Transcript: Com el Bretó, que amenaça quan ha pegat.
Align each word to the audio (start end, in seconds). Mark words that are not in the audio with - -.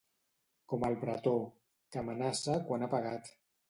Com 0.73 0.85
el 0.87 0.97
Bretó, 1.03 1.35
que 1.93 2.05
amenaça 2.05 2.61
quan 2.71 2.85
ha 2.85 2.93
pegat. 2.99 3.37